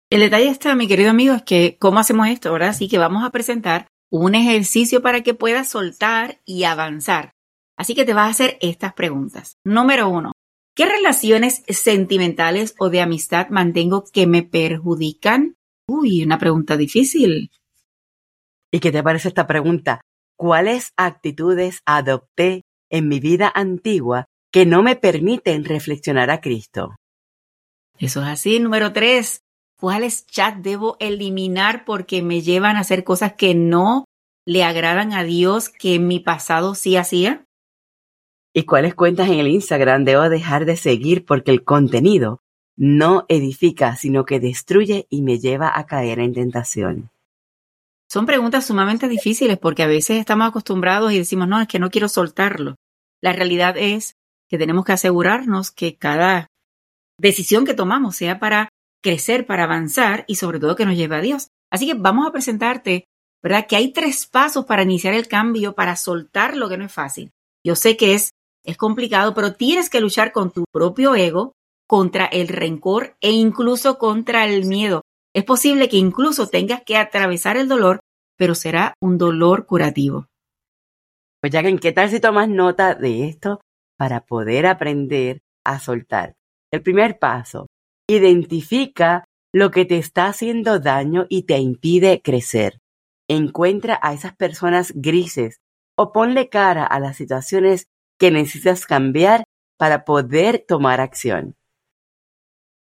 El 0.09 0.21
detalle 0.21 0.49
está, 0.49 0.75
mi 0.75 0.88
querido 0.88 1.11
amigo, 1.11 1.35
es 1.35 1.42
que 1.42 1.76
cómo 1.78 1.99
hacemos 1.99 2.26
esto, 2.28 2.49
ahora 2.49 2.71
Así 2.71 2.88
que 2.88 2.97
vamos 2.97 3.23
a 3.23 3.28
presentar 3.28 3.87
un 4.11 4.35
ejercicio 4.35 5.02
para 5.02 5.21
que 5.21 5.35
puedas 5.35 5.69
soltar 5.69 6.40
y 6.47 6.64
avanzar. 6.64 7.35
Así 7.76 7.95
que 7.95 8.07
te 8.07 8.14
vas 8.14 8.28
a 8.28 8.31
hacer 8.31 8.57
estas 8.62 8.95
preguntas. 8.95 9.59
Número 9.62 10.09
uno, 10.09 10.33
¿qué 10.75 10.87
relaciones 10.87 11.62
sentimentales 11.69 12.75
o 12.79 12.91
de 12.91 13.00
amistad 13.00 13.49
mantengo 13.50 14.05
que 14.05 14.26
me 14.26 14.43
perjudican? 14.43 15.57
Uy, 15.87 16.23
una 16.25 16.38
pregunta 16.38 16.76
difícil. 16.76 17.50
¿Y 18.71 18.81
qué 18.81 18.91
te 18.91 19.02
parece 19.02 19.29
esta 19.29 19.47
pregunta? 19.47 20.00
¿Cuáles 20.37 20.93
actitudes 20.97 21.81
adopté 21.85 22.62
en 22.91 23.09
mi 23.09 23.21
vida 23.21 23.52
antigua 23.55 24.26
que 24.50 24.67
no 24.67 24.83
me 24.83 24.97
permiten 24.97 25.64
reflexionar 25.64 26.31
a 26.31 26.41
Cristo? 26.41 26.97
Eso 27.99 28.23
es 28.23 28.29
así. 28.29 28.59
Número 28.59 28.93
tres, 28.93 29.43
cuáles 29.79 30.26
chats 30.26 30.62
debo 30.62 30.97
eliminar 31.00 31.85
porque 31.85 32.23
me 32.23 32.41
llevan 32.41 32.76
a 32.76 32.81
hacer 32.81 33.05
cosas 33.05 33.35
que 33.35 33.55
no 33.55 34.05
le 34.47 34.64
agradan 34.64 35.12
a 35.12 35.23
Dios 35.23 35.69
que 35.69 35.97
en 35.97 36.09
mi 36.09 36.19
pasado 36.19 36.75
sí 36.75 36.97
hacía? 36.97 37.45
¿Y 38.54 38.64
cuáles 38.64 38.94
cuentas 38.94 39.28
en 39.28 39.38
el 39.38 39.49
Instagram 39.49 40.04
debo 40.04 40.28
dejar 40.28 40.66
de 40.66 40.76
seguir 40.76 41.25
porque 41.25 41.50
el 41.50 41.64
contenido 41.64 42.40
no 42.76 43.25
edifica, 43.28 43.97
sino 43.97 44.25
que 44.25 44.40
destruye 44.40 45.06
y 45.09 45.23
me 45.23 45.38
lleva 45.38 45.73
a 45.75 45.87
caer 45.87 46.18
en 46.18 46.35
tentación? 46.35 47.11
Son 48.11 48.26
preguntas 48.26 48.66
sumamente 48.66 49.09
difíciles 49.09 49.56
porque 49.56 49.82
a 49.82 49.87
veces 49.87 50.18
estamos 50.18 50.47
acostumbrados 50.47 51.12
y 51.12 51.18
decimos, 51.18 51.49
no, 51.49 51.61
es 51.61 51.66
que 51.66 51.78
no 51.78 51.90
quiero 51.90 52.09
soltarlo. 52.09 52.76
La 53.23 53.32
realidad 53.32 53.76
es 53.78 54.16
que 54.50 54.59
tenemos 54.59 54.85
que 54.85 54.92
asegurarnos 54.92 55.71
que 55.71 55.97
cada 55.97 56.49
decisión 57.18 57.64
que 57.64 57.73
tomamos 57.73 58.16
sea 58.16 58.38
para 58.38 58.68
crecer, 59.02 59.47
para 59.47 59.64
avanzar 59.64 60.26
y 60.28 60.35
sobre 60.35 60.61
todo 60.61 60.76
que 60.76 60.85
nos 60.85 60.97
lleve 60.97 61.16
a 61.16 61.21
Dios. 61.23 61.49
Así 61.71 61.87
que 61.87 61.94
vamos 61.94 62.26
a 62.26 62.32
presentarte, 62.32 63.06
¿verdad? 63.42 63.66
Que 63.66 63.76
hay 63.76 63.92
tres 63.92 64.26
pasos 64.26 64.66
para 64.66 64.82
iniciar 64.82 65.14
el 65.14 65.26
cambio, 65.26 65.75
para 65.75 65.97
soltar 65.97 66.54
lo 66.54 66.68
que 66.68 66.76
no 66.76 66.85
es 66.85 66.92
fácil. 66.92 67.30
Yo 67.64 67.76
sé 67.76 67.97
que 67.97 68.12
es, 68.12 68.32
es 68.64 68.76
complicado, 68.76 69.35
pero 69.35 69.54
tienes 69.54 69.90
que 69.90 70.00
luchar 70.00 70.33
con 70.33 70.50
tu 70.50 70.64
propio 70.73 71.14
ego, 71.14 71.52
contra 71.87 72.26
el 72.26 72.49
rencor 72.49 73.16
e 73.21 73.33
incluso 73.33 73.99
contra 73.99 74.47
el 74.47 74.66
miedo. 74.66 75.02
Es 75.35 75.45
posible 75.45 75.88
que 75.88 75.97
incluso 75.97 76.49
tengas 76.49 76.83
que 76.85 76.97
atravesar 76.97 77.57
el 77.57 77.69
dolor, 77.69 78.00
pero 78.37 78.54
será 78.54 78.95
un 79.00 79.19
dolor 79.19 79.66
curativo. 79.66 80.26
Pues 81.40 81.52
que, 81.52 81.78
¿qué 81.78 81.92
tal 81.92 82.11
si 82.11 82.21
tomas 82.21 82.49
nota 82.49 82.95
de 82.95 83.28
esto 83.28 83.61
para 83.99 84.25
poder 84.25 84.66
aprender 84.66 85.40
a 85.64 85.81
soltar? 85.81 86.35
El 86.71 86.83
primer 86.83 87.19
paso, 87.19 87.66
Identifica 88.09 89.25
lo 89.54 89.71
que 89.71 89.85
te 89.85 89.99
está 89.99 90.26
haciendo 90.26 90.81
daño 90.81 91.26
y 91.28 91.45
te 91.45 91.59
impide 91.59 92.21
crecer. 92.21 92.78
Encuentra 93.28 93.99
a 94.02 94.12
esas 94.12 94.35
personas 94.35 94.92
grises 94.95 95.61
o 95.97 96.12
ponle 96.12 96.49
cara 96.49 96.85
a 96.85 96.99
las 97.00 97.16
situaciones 97.16 97.87
que 98.23 98.31
necesitas 98.31 98.87
cambiar 98.87 99.43
para 99.76 100.05
poder 100.05 100.64
tomar 100.69 101.00
acción. 101.00 101.57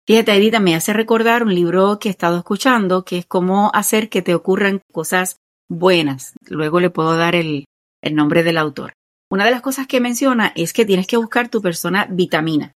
Fíjate, 0.07 0.35
Edita, 0.35 0.61
me 0.61 0.75
hace 0.75 0.93
recordar 0.93 1.45
un 1.45 1.55
libro 1.55 1.99
que 1.99 2.09
he 2.09 2.11
estado 2.11 2.37
escuchando, 2.37 3.07
que 3.07 3.17
es 3.17 3.25
cómo 3.25 3.71
hacer 3.73 4.11
que 4.11 4.21
te 4.21 4.35
ocurran 4.35 4.83
cosas 4.93 5.39
buenas. 5.67 6.35
Luego 6.47 6.79
le 6.79 6.91
puedo 6.91 7.17
dar 7.17 7.35
el, 7.35 7.65
el 8.03 8.15
nombre 8.15 8.43
del 8.43 8.59
autor. 8.59 8.93
Una 9.31 9.47
de 9.47 9.51
las 9.51 9.63
cosas 9.63 9.87
que 9.87 9.99
menciona 9.99 10.53
es 10.57 10.75
que 10.75 10.85
tienes 10.85 11.07
que 11.07 11.17
buscar 11.17 11.49
tu 11.49 11.63
persona 11.63 12.07
vitamina. 12.11 12.73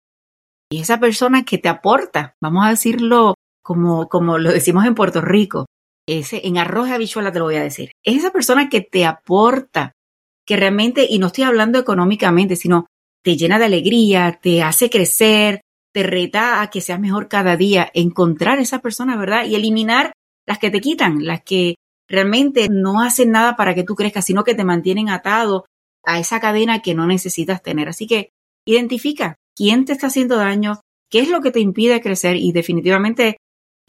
Y 0.71 0.83
esa 0.83 1.00
persona 1.00 1.45
que 1.45 1.59
te 1.59 1.69
aporta, 1.69 2.37
vamos 2.40 2.64
a 2.64 2.71
decirlo 2.71 3.35
como, 3.61 4.09
como 4.09 4.38
lo 4.38 4.52
decimos 4.52 4.87
en 4.87 4.95
Puerto 4.95 5.21
Rico, 5.21 5.66
ese, 6.07 6.47
en 6.47 6.59
arroz 6.59 6.88
y 6.88 6.92
habichuela 6.92 7.33
te 7.33 7.40
lo 7.40 7.47
voy 7.47 7.57
a 7.57 7.62
decir, 7.62 7.90
es 8.04 8.19
esa 8.19 8.31
persona 8.31 8.69
que 8.69 8.83
te 8.83 9.04
aporta, 9.04 9.95
que 10.46 10.56
realmente, 10.56 11.06
y 11.08 11.18
no 11.18 11.28
estoy 11.28 11.44
hablando 11.44 11.78
económicamente, 11.78 12.56
sino 12.56 12.87
te 13.22 13.37
llena 13.37 13.58
de 13.58 13.66
alegría, 13.66 14.38
te 14.42 14.62
hace 14.62 14.90
crecer, 14.90 15.61
te 15.92 16.02
reta 16.02 16.62
a 16.62 16.70
que 16.70 16.80
seas 16.80 16.99
mejor 16.99 17.28
cada 17.28 17.56
día, 17.56 17.90
encontrar 17.94 18.58
esa 18.58 18.80
persona, 18.80 19.16
¿verdad? 19.16 19.46
Y 19.46 19.54
eliminar 19.54 20.12
las 20.46 20.58
que 20.58 20.70
te 20.70 20.80
quitan, 20.80 21.25
las 21.25 21.42
que 21.42 21.76
realmente 22.08 22.68
no 22.68 23.00
hacen 23.02 23.30
nada 23.30 23.56
para 23.56 23.75
que 23.75 23.84
tú 23.84 23.94
crezcas, 23.94 24.25
sino 24.25 24.44
que 24.44 24.54
te 24.54 24.64
mantienen 24.64 25.08
atado 25.08 25.66
a 26.04 26.18
esa 26.18 26.40
cadena 26.40 26.82
que 26.82 26.94
no 26.94 27.06
necesitas 27.06 27.62
tener. 27.62 27.88
Así 27.88 28.06
que 28.06 28.30
identifica 28.66 29.37
quién 29.54 29.84
te 29.84 29.92
está 29.92 30.08
haciendo 30.08 30.37
daño, 30.37 30.80
qué 31.11 31.20
es 31.20 31.28
lo 31.28 31.40
que 31.40 31.52
te 31.52 31.61
impide 31.61 32.00
crecer 32.00 32.37
y 32.37 32.52
definitivamente 32.52 33.37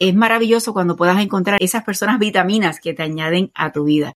es 0.00 0.14
maravilloso 0.14 0.72
cuando 0.72 0.96
puedas 0.96 1.20
encontrar 1.20 1.62
esas 1.62 1.84
personas 1.84 2.18
vitaminas 2.18 2.80
que 2.80 2.94
te 2.94 3.02
añaden 3.02 3.50
a 3.54 3.72
tu 3.72 3.84
vida. 3.84 4.12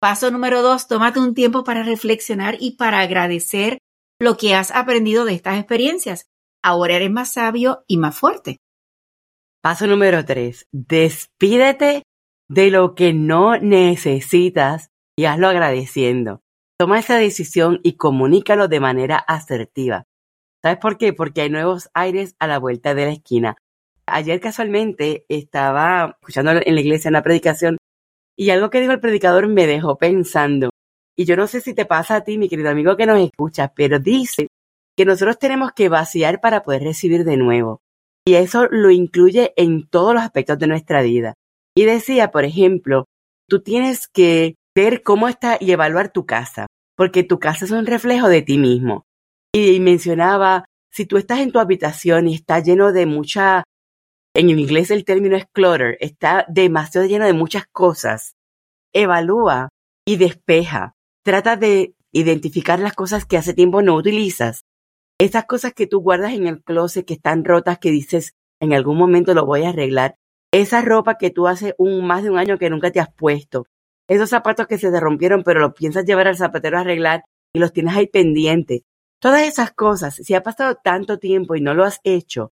Paso 0.00 0.30
número 0.30 0.62
dos, 0.62 0.86
tómate 0.86 1.18
un 1.18 1.34
tiempo 1.34 1.64
para 1.64 1.82
reflexionar 1.82 2.56
y 2.60 2.76
para 2.76 3.00
agradecer 3.00 3.78
lo 4.20 4.36
que 4.36 4.54
has 4.54 4.70
aprendido 4.70 5.24
de 5.24 5.34
estas 5.34 5.58
experiencias. 5.58 6.26
Ahora 6.62 6.94
eres 6.94 7.10
más 7.10 7.32
sabio 7.32 7.82
y 7.88 7.96
más 7.96 8.16
fuerte. 8.16 8.58
Paso 9.60 9.88
número 9.88 10.24
tres, 10.24 10.68
despídete 10.70 12.04
de 12.48 12.70
lo 12.70 12.94
que 12.94 13.12
no 13.12 13.58
necesitas 13.58 14.90
y 15.16 15.24
hazlo 15.24 15.48
agradeciendo. 15.48 16.42
Toma 16.78 17.00
esa 17.00 17.16
decisión 17.16 17.80
y 17.82 17.96
comunícalo 17.96 18.68
de 18.68 18.78
manera 18.78 19.16
asertiva. 19.16 20.04
¿Sabes 20.62 20.78
por 20.78 20.96
qué? 20.96 21.12
Porque 21.12 21.40
hay 21.40 21.50
nuevos 21.50 21.90
aires 21.92 22.36
a 22.38 22.46
la 22.46 22.60
vuelta 22.60 22.94
de 22.94 23.04
la 23.04 23.12
esquina. 23.12 23.56
Ayer 24.06 24.38
casualmente 24.38 25.26
estaba 25.28 26.18
escuchando 26.20 26.52
en 26.52 26.74
la 26.74 26.80
iglesia 26.80 27.08
una 27.08 27.22
predicación 27.22 27.77
y 28.38 28.50
algo 28.50 28.70
que 28.70 28.80
dijo 28.80 28.92
el 28.92 29.00
predicador 29.00 29.48
me 29.48 29.66
dejó 29.66 29.98
pensando. 29.98 30.70
Y 31.16 31.24
yo 31.24 31.36
no 31.36 31.46
sé 31.46 31.60
si 31.60 31.74
te 31.74 31.86
pasa 31.86 32.16
a 32.16 32.20
ti, 32.24 32.38
mi 32.38 32.48
querido 32.48 32.70
amigo 32.70 32.96
que 32.96 33.06
nos 33.06 33.18
escucha, 33.18 33.72
pero 33.74 33.98
dice 33.98 34.48
que 34.96 35.04
nosotros 35.04 35.38
tenemos 35.38 35.72
que 35.72 35.88
vaciar 35.88 36.40
para 36.40 36.62
poder 36.62 36.82
recibir 36.82 37.24
de 37.24 37.36
nuevo. 37.36 37.80
Y 38.26 38.34
eso 38.34 38.66
lo 38.70 38.90
incluye 38.90 39.52
en 39.56 39.88
todos 39.88 40.14
los 40.14 40.22
aspectos 40.22 40.58
de 40.58 40.66
nuestra 40.68 41.02
vida. 41.02 41.34
Y 41.76 41.84
decía, 41.84 42.30
por 42.30 42.44
ejemplo, 42.44 43.06
tú 43.48 43.62
tienes 43.62 44.06
que 44.06 44.54
ver 44.74 45.02
cómo 45.02 45.28
está 45.28 45.56
y 45.60 45.72
evaluar 45.72 46.12
tu 46.12 46.26
casa, 46.26 46.66
porque 46.96 47.24
tu 47.24 47.38
casa 47.40 47.64
es 47.64 47.70
un 47.72 47.86
reflejo 47.86 48.28
de 48.28 48.42
ti 48.42 48.58
mismo 48.58 49.04
y 49.52 49.80
mencionaba, 49.80 50.64
si 50.90 51.06
tú 51.06 51.16
estás 51.16 51.40
en 51.40 51.52
tu 51.52 51.58
habitación 51.58 52.28
y 52.28 52.34
está 52.34 52.60
lleno 52.60 52.92
de 52.92 53.06
mucha, 53.06 53.64
en 54.38 54.50
inglés 54.50 54.92
el 54.92 55.04
término 55.04 55.36
es 55.36 55.46
clutter, 55.50 55.98
está 55.98 56.46
demasiado 56.48 57.08
lleno 57.08 57.26
de 57.26 57.32
muchas 57.32 57.66
cosas, 57.72 58.36
evalúa 58.92 59.70
y 60.06 60.16
despeja. 60.16 60.94
Trata 61.24 61.56
de 61.56 61.96
identificar 62.12 62.78
las 62.78 62.92
cosas 62.92 63.24
que 63.24 63.36
hace 63.36 63.52
tiempo 63.52 63.82
no 63.82 63.96
utilizas. 63.96 64.64
Esas 65.18 65.46
cosas 65.46 65.72
que 65.72 65.88
tú 65.88 66.00
guardas 66.00 66.34
en 66.34 66.46
el 66.46 66.62
closet 66.62 67.04
que 67.04 67.14
están 67.14 67.44
rotas, 67.44 67.80
que 67.80 67.90
dices, 67.90 68.36
en 68.60 68.72
algún 68.72 68.96
momento 68.96 69.34
lo 69.34 69.44
voy 69.44 69.64
a 69.64 69.70
arreglar. 69.70 70.14
Esa 70.52 70.82
ropa 70.82 71.18
que 71.18 71.30
tú 71.30 71.48
hace 71.48 71.74
un, 71.76 72.06
más 72.06 72.22
de 72.22 72.30
un 72.30 72.38
año 72.38 72.58
que 72.58 72.70
nunca 72.70 72.92
te 72.92 73.00
has 73.00 73.12
puesto. 73.12 73.66
Esos 74.06 74.30
zapatos 74.30 74.68
que 74.68 74.78
se 74.78 74.92
te 74.92 75.00
rompieron, 75.00 75.42
pero 75.42 75.58
los 75.58 75.74
piensas 75.74 76.04
llevar 76.04 76.28
al 76.28 76.36
zapatero 76.36 76.78
a 76.78 76.82
arreglar 76.82 77.24
y 77.52 77.58
los 77.58 77.72
tienes 77.72 77.96
ahí 77.96 78.06
pendientes. 78.06 78.82
Todas 79.20 79.48
esas 79.48 79.72
cosas, 79.72 80.14
si 80.14 80.34
ha 80.34 80.44
pasado 80.44 80.76
tanto 80.76 81.18
tiempo 81.18 81.56
y 81.56 81.60
no 81.60 81.74
lo 81.74 81.82
has 81.82 81.98
hecho, 82.04 82.52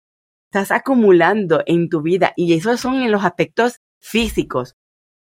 estás 0.55 0.71
acumulando 0.71 1.63
en 1.65 1.89
tu 1.89 2.01
vida 2.01 2.33
y 2.35 2.53
esos 2.53 2.79
son 2.79 3.01
en 3.01 3.11
los 3.11 3.23
aspectos 3.23 3.81
físicos. 3.99 4.75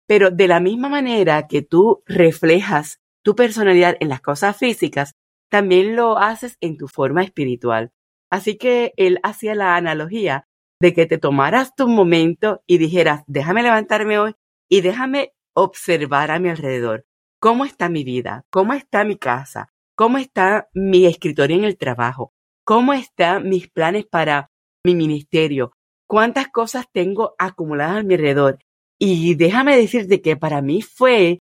Pero 0.07 0.29
de 0.29 0.47
la 0.47 0.59
misma 0.59 0.89
manera 0.89 1.47
que 1.47 1.61
tú 1.61 2.03
reflejas 2.05 2.99
tu 3.23 3.35
personalidad 3.35 3.95
en 3.99 4.09
las 4.09 4.21
cosas 4.21 4.57
físicas, 4.57 5.15
también 5.49 5.95
lo 5.95 6.17
haces 6.17 6.57
en 6.61 6.77
tu 6.77 6.87
forma 6.87 7.23
espiritual. 7.23 7.91
Así 8.29 8.57
que 8.57 8.93
él 8.97 9.19
hacía 9.23 9.55
la 9.55 9.75
analogía 9.75 10.47
de 10.79 10.93
que 10.93 11.05
te 11.05 11.17
tomaras 11.17 11.75
tu 11.75 11.87
momento 11.87 12.61
y 12.67 12.77
dijeras, 12.77 13.23
déjame 13.25 13.63
levantarme 13.63 14.19
hoy 14.19 14.35
y 14.69 14.81
déjame 14.81 15.33
observar 15.53 16.29
a 16.31 16.39
mi 16.39 16.49
alrededor. 16.49 17.05
¿Cómo 17.39 17.65
está 17.65 17.89
mi 17.89 18.03
vida? 18.03 18.45
¿Cómo 18.49 18.73
está 18.73 19.03
mi 19.03 19.17
casa? 19.17 19.73
cómo 19.95 20.17
está 20.17 20.69
mi 20.73 21.05
escritorio 21.05 21.57
en 21.57 21.63
el 21.63 21.77
trabajo, 21.77 22.33
cómo 22.63 22.93
están 22.93 23.47
mis 23.49 23.69
planes 23.69 24.05
para 24.05 24.51
mi 24.85 24.95
ministerio, 24.95 25.73
cuántas 26.07 26.49
cosas 26.49 26.85
tengo 26.91 27.35
acumuladas 27.37 27.97
a 27.97 28.03
mi 28.03 28.15
alrededor. 28.15 28.59
Y 28.99 29.35
déjame 29.35 29.77
decirte 29.77 30.21
que 30.21 30.37
para 30.37 30.61
mí 30.61 30.81
fue 30.81 31.39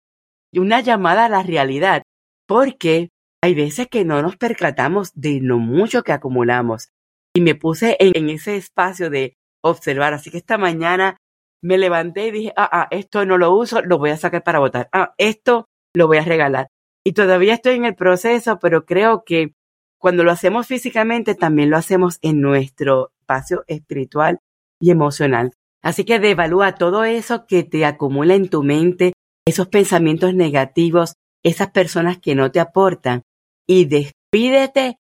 una 0.53 0.81
llamada 0.81 1.25
a 1.25 1.29
la 1.29 1.43
realidad, 1.43 2.03
porque 2.47 3.09
hay 3.43 3.55
veces 3.55 3.87
que 3.87 4.05
no 4.05 4.21
nos 4.21 4.37
percatamos 4.37 5.11
de 5.15 5.39
lo 5.41 5.57
mucho 5.57 6.03
que 6.03 6.11
acumulamos. 6.11 6.89
Y 7.33 7.41
me 7.41 7.55
puse 7.55 7.97
en, 7.99 8.29
ese 8.29 8.57
espacio 8.57 9.09
de 9.09 9.35
observar. 9.63 10.13
Así 10.13 10.29
que 10.29 10.37
esta 10.37 10.57
mañana 10.57 11.17
me 11.63 11.77
levanté 11.77 12.27
y 12.27 12.31
dije, 12.31 12.53
ah, 12.57 12.69
ah, 12.71 12.87
esto 12.91 13.25
no 13.25 13.37
lo 13.37 13.55
uso, 13.55 13.81
lo 13.81 13.97
voy 13.97 14.11
a 14.11 14.17
sacar 14.17 14.43
para 14.43 14.59
votar. 14.59 14.89
Ah, 14.91 15.13
esto 15.17 15.67
lo 15.95 16.07
voy 16.07 16.17
a 16.17 16.25
regalar. 16.25 16.67
Y 17.03 17.13
todavía 17.13 17.53
estoy 17.55 17.75
en 17.75 17.85
el 17.85 17.95
proceso, 17.95 18.59
pero 18.59 18.85
creo 18.85 19.23
que 19.25 19.53
cuando 19.99 20.23
lo 20.23 20.31
hacemos 20.31 20.67
físicamente, 20.67 21.35
también 21.35 21.69
lo 21.69 21.77
hacemos 21.77 22.19
en 22.21 22.41
nuestro 22.41 23.11
espacio 23.31 23.63
espiritual 23.67 24.39
y 24.79 24.91
emocional. 24.91 25.53
Así 25.81 26.03
que 26.03 26.19
devalúa 26.19 26.75
todo 26.75 27.05
eso 27.05 27.45
que 27.47 27.63
te 27.63 27.85
acumula 27.85 28.35
en 28.35 28.49
tu 28.49 28.63
mente, 28.63 29.13
esos 29.47 29.67
pensamientos 29.67 30.33
negativos, 30.33 31.13
esas 31.43 31.71
personas 31.71 32.19
que 32.19 32.35
no 32.35 32.51
te 32.51 32.59
aportan 32.59 33.23
y 33.67 33.85
despídete 33.85 34.97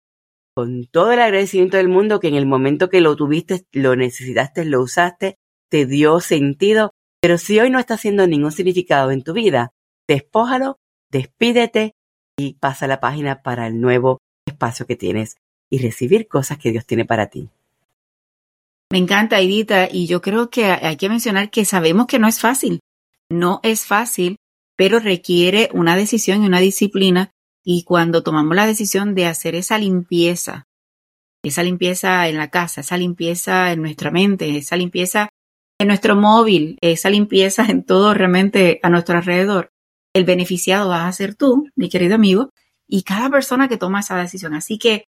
con 0.55 0.85
todo 0.85 1.11
el 1.11 1.19
agradecimiento 1.19 1.77
del 1.77 1.87
mundo 1.87 2.19
que 2.19 2.27
en 2.27 2.35
el 2.35 2.45
momento 2.45 2.89
que 2.89 3.01
lo 3.01 3.15
tuviste, 3.15 3.65
lo 3.71 3.95
necesitaste, 3.95 4.65
lo 4.65 4.81
usaste, 4.81 5.35
te 5.69 5.85
dio 5.85 6.19
sentido, 6.19 6.91
pero 7.21 7.37
si 7.37 7.59
hoy 7.59 7.69
no 7.69 7.79
está 7.79 7.93
haciendo 7.93 8.27
ningún 8.27 8.51
significado 8.51 9.11
en 9.11 9.23
tu 9.23 9.33
vida, 9.33 9.71
despójalo, 10.07 10.77
despídete 11.11 11.93
y 12.37 12.53
pasa 12.55 12.87
la 12.87 12.99
página 12.99 13.43
para 13.43 13.67
el 13.67 13.79
nuevo 13.79 14.19
espacio 14.47 14.85
que 14.87 14.95
tienes 14.95 15.37
y 15.69 15.77
recibir 15.77 16.27
cosas 16.27 16.57
que 16.57 16.71
Dios 16.71 16.85
tiene 16.85 17.05
para 17.05 17.27
ti. 17.27 17.49
Me 18.91 18.97
encanta, 18.97 19.39
Edita, 19.39 19.87
y 19.89 20.05
yo 20.05 20.21
creo 20.21 20.49
que 20.49 20.65
hay 20.65 20.97
que 20.97 21.07
mencionar 21.07 21.49
que 21.49 21.63
sabemos 21.63 22.07
que 22.07 22.19
no 22.19 22.27
es 22.27 22.41
fácil. 22.41 22.81
No 23.29 23.61
es 23.63 23.85
fácil, 23.85 24.35
pero 24.75 24.99
requiere 24.99 25.69
una 25.71 25.95
decisión 25.95 26.43
y 26.43 26.47
una 26.47 26.59
disciplina. 26.59 27.31
Y 27.63 27.83
cuando 27.83 28.21
tomamos 28.21 28.53
la 28.53 28.65
decisión 28.65 29.15
de 29.15 29.27
hacer 29.27 29.55
esa 29.55 29.77
limpieza, 29.77 30.67
esa 31.41 31.63
limpieza 31.63 32.27
en 32.27 32.37
la 32.37 32.49
casa, 32.49 32.81
esa 32.81 32.97
limpieza 32.97 33.71
en 33.71 33.81
nuestra 33.81 34.11
mente, 34.11 34.57
esa 34.57 34.75
limpieza 34.75 35.29
en 35.79 35.87
nuestro 35.87 36.17
móvil, 36.17 36.77
esa 36.81 37.09
limpieza 37.09 37.63
en 37.65 37.85
todo 37.85 38.13
realmente 38.13 38.81
a 38.83 38.89
nuestro 38.89 39.17
alrededor, 39.17 39.71
el 40.13 40.25
beneficiado 40.25 40.89
vas 40.89 41.07
a 41.07 41.13
ser 41.13 41.35
tú, 41.35 41.69
mi 41.77 41.87
querido 41.87 42.15
amigo, 42.15 42.49
y 42.89 43.03
cada 43.03 43.29
persona 43.29 43.69
que 43.69 43.77
toma 43.77 44.01
esa 44.01 44.17
decisión. 44.17 44.53
Así 44.53 44.77
que 44.77 45.05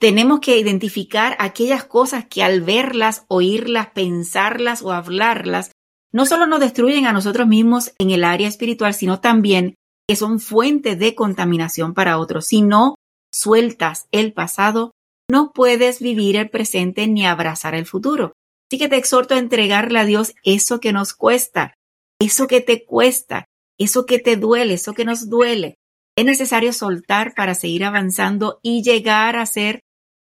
tenemos 0.00 0.40
que 0.40 0.58
identificar 0.58 1.36
aquellas 1.38 1.84
cosas 1.84 2.26
que 2.26 2.42
al 2.42 2.60
verlas, 2.60 3.24
oírlas, 3.28 3.88
pensarlas 3.94 4.82
o 4.82 4.92
hablarlas, 4.92 5.70
no 6.12 6.26
solo 6.26 6.46
nos 6.46 6.60
destruyen 6.60 7.06
a 7.06 7.12
nosotros 7.12 7.48
mismos 7.48 7.92
en 7.98 8.10
el 8.10 8.24
área 8.24 8.48
espiritual, 8.48 8.94
sino 8.94 9.20
también 9.20 9.74
que 10.08 10.16
son 10.16 10.38
fuentes 10.38 10.98
de 10.98 11.14
contaminación 11.14 11.94
para 11.94 12.18
otros. 12.18 12.46
Si 12.46 12.62
no 12.62 12.96
sueltas 13.32 14.06
el 14.12 14.32
pasado, 14.32 14.92
no 15.30 15.52
puedes 15.52 16.00
vivir 16.00 16.36
el 16.36 16.50
presente 16.50 17.08
ni 17.08 17.26
abrazar 17.26 17.74
el 17.74 17.86
futuro. 17.86 18.32
Así 18.70 18.78
que 18.78 18.88
te 18.88 18.96
exhorto 18.96 19.34
a 19.34 19.38
entregarle 19.38 19.98
a 19.98 20.04
Dios 20.04 20.34
eso 20.42 20.80
que 20.80 20.92
nos 20.92 21.14
cuesta, 21.14 21.74
eso 22.20 22.46
que 22.46 22.60
te 22.60 22.84
cuesta, 22.84 23.46
eso 23.78 24.06
que 24.06 24.18
te 24.18 24.36
duele, 24.36 24.74
eso 24.74 24.94
que 24.94 25.04
nos 25.04 25.28
duele. 25.28 25.76
Es 26.16 26.24
necesario 26.24 26.72
soltar 26.72 27.34
para 27.34 27.54
seguir 27.54 27.84
avanzando 27.84 28.60
y 28.62 28.82
llegar 28.82 29.36
a 29.36 29.46
ser 29.46 29.80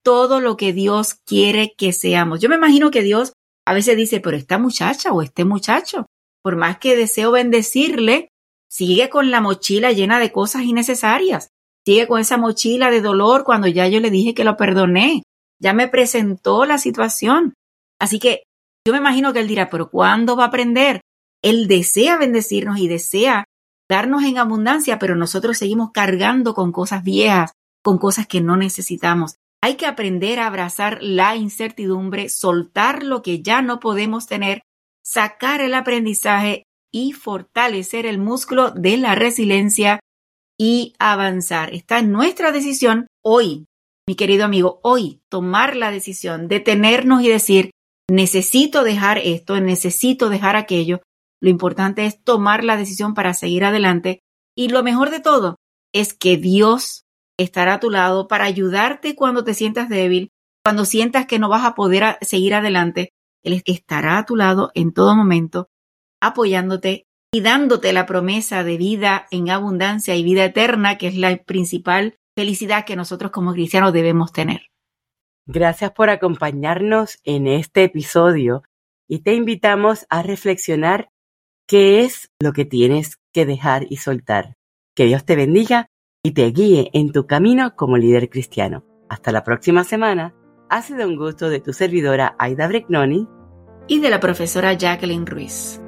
todo 0.04 0.40
lo 0.40 0.58
que 0.58 0.74
Dios 0.74 1.16
quiere 1.26 1.74
que 1.78 1.94
seamos. 1.94 2.40
Yo 2.40 2.50
me 2.50 2.56
imagino 2.56 2.92
que 2.92 3.02
Dios 3.02 3.34
a 3.66 3.74
veces 3.74 3.98
dice, 3.98 4.20
pero 4.20 4.38
esta 4.38 4.58
muchacha 4.58 5.12
o 5.12 5.22
este 5.22 5.46
muchacho, 5.46 6.06
por 6.42 6.56
más 6.56 6.78
que 6.78 6.96
deseo 6.96 7.32
bendecirle, 7.32 8.30
sigue 8.70 9.10
con 9.10 9.32
la 9.32 9.42
mochila 9.42 9.92
llena 9.92 10.20
de 10.20 10.32
cosas 10.32 10.64
innecesarias. 10.64 11.50
Sigue 11.86 12.08
con 12.08 12.20
esa 12.20 12.38
mochila 12.38 12.92
de 12.92 13.02
dolor 13.02 13.44
cuando 13.44 13.68
ya 13.68 13.88
yo 13.88 14.00
le 14.00 14.10
dije 14.10 14.34
que 14.34 14.44
lo 14.44 14.58
perdoné. 14.58 15.24
Ya 15.62 15.74
me 15.74 15.88
presentó 15.88 16.66
la 16.66 16.78
situación. 16.78 17.54
Así 18.00 18.20
que 18.20 18.44
yo 18.86 18.94
me 18.94 19.00
imagino 19.00 19.34
que 19.34 19.40
él 19.40 19.48
dirá, 19.48 19.70
pero 19.70 19.90
¿cuándo 19.90 20.36
va 20.36 20.46
a 20.46 20.48
aprender? 20.48 21.02
Él 21.42 21.68
desea 21.68 22.18
bendecirnos 22.18 22.80
y 22.80 22.88
desea 22.88 23.46
darnos 23.90 24.24
en 24.24 24.38
abundancia, 24.38 25.00
pero 25.00 25.16
nosotros 25.16 25.58
seguimos 25.58 25.92
cargando 25.92 26.54
con 26.54 26.72
cosas 26.72 27.04
viejas, 27.04 27.52
con 27.84 27.98
cosas 27.98 28.28
que 28.28 28.42
no 28.42 28.58
necesitamos. 28.58 29.36
Hay 29.64 29.76
que 29.76 29.86
aprender 29.86 30.40
a 30.40 30.48
abrazar 30.48 31.00
la 31.02 31.36
incertidumbre, 31.36 32.30
soltar 32.30 33.04
lo 33.04 33.22
que 33.22 33.42
ya 33.42 33.62
no 33.62 33.80
podemos 33.80 34.28
tener, 34.28 34.62
sacar 35.04 35.62
el 35.62 35.74
aprendizaje 35.74 36.64
y 36.92 37.14
fortalecer 37.14 38.06
el 38.06 38.18
músculo 38.18 38.72
de 38.72 38.98
la 38.98 39.16
resiliencia 39.16 40.00
y 40.60 40.94
avanzar. 41.00 41.74
Está 41.74 42.00
en 42.00 42.12
nuestra 42.12 42.52
decisión 42.52 43.08
hoy, 43.24 43.66
mi 44.08 44.16
querido 44.16 44.46
amigo, 44.46 44.80
hoy 44.84 45.22
tomar 45.30 45.76
la 45.76 45.92
decisión, 45.92 46.48
detenernos 46.48 47.24
y 47.24 47.30
decir, 47.30 47.72
necesito 48.10 48.84
dejar 48.84 49.18
esto, 49.18 49.60
necesito 49.60 50.30
dejar 50.30 50.56
aquello, 50.56 51.02
lo 51.42 51.50
importante 51.50 52.06
es 52.06 52.24
tomar 52.24 52.64
la 52.64 52.78
decisión 52.78 53.14
para 53.14 53.34
seguir 53.34 53.64
adelante 53.64 54.24
y 54.56 54.70
lo 54.70 54.84
mejor 54.84 55.12
de 55.12 55.20
todo 55.20 55.58
es 55.94 56.14
que 56.14 56.38
Dios 56.38 57.06
estará 57.38 57.76
a 57.76 57.80
tu 57.80 57.90
lado 57.90 58.28
para 58.28 58.46
ayudarte 58.46 59.16
cuando 59.16 59.44
te 59.44 59.54
sientas 59.54 59.90
débil, 59.90 60.32
cuando 60.64 60.86
sientas 60.86 61.28
que 61.28 61.40
no 61.40 61.50
vas 61.50 61.64
a 61.64 61.76
poder 61.76 62.18
seguir 62.22 62.56
adelante. 62.56 63.14
Él 63.44 63.62
estará 63.66 64.18
a 64.18 64.26
tu 64.26 64.36
lado 64.36 64.72
en 64.74 64.92
todo 64.94 65.16
momento, 65.16 65.70
apoyándote 66.20 67.06
y 67.32 67.42
dándote 67.42 67.94
la 67.94 68.06
promesa 68.06 68.64
de 68.64 68.78
vida 68.78 69.28
en 69.32 69.50
abundancia 69.50 70.16
y 70.16 70.24
vida 70.24 70.46
eterna, 70.46 70.98
que 70.98 71.08
es 71.08 71.16
la 71.16 71.38
principal 71.38 72.18
felicidad 72.36 72.86
que 72.86 72.96
nosotros 72.96 73.32
como 73.32 73.54
cristianos 73.54 73.94
debemos 73.94 74.32
tener. 74.32 74.68
Gracias 75.46 75.92
por 75.92 76.10
acompañarnos 76.10 77.20
en 77.24 77.48
este 77.48 77.84
episodio 77.84 78.64
y 79.08 79.20
te 79.20 79.34
invitamos 79.34 80.06
a 80.10 80.22
reflexionar 80.24 81.10
qué 81.68 82.06
es 82.06 82.32
lo 82.42 82.54
que 82.54 82.66
tienes 82.66 83.20
que 83.34 83.46
dejar 83.46 83.86
y 83.90 83.98
soltar. 83.98 84.56
Que 84.96 85.06
Dios 85.06 85.26
te 85.26 85.36
bendiga 85.36 85.90
y 86.24 86.32
te 86.32 86.46
guíe 86.52 86.90
en 86.94 87.12
tu 87.12 87.28
camino 87.28 87.76
como 87.76 87.98
líder 87.98 88.30
cristiano. 88.30 88.86
Hasta 89.10 89.32
la 89.32 89.44
próxima 89.44 89.84
semana. 89.84 90.34
Ha 90.70 90.82
sido 90.82 91.08
un 91.08 91.18
gusto 91.18 91.50
de 91.50 91.60
tu 91.60 91.74
servidora 91.74 92.36
Aida 92.40 92.68
Bregnoni 92.68 93.28
y 93.88 94.00
de 94.00 94.10
la 94.10 94.20
profesora 94.20 94.74
Jacqueline 94.74 95.26
Ruiz. 95.26 95.82